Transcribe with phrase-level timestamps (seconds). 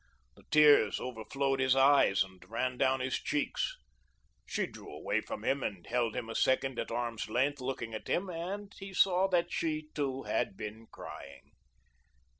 [0.35, 3.77] The tears overflowed his eyes and ran down upon his cheeks.
[4.47, 8.07] She drew away from him and held him a second at arm's length, looking at
[8.07, 11.51] him, and he saw that she, too, had been crying.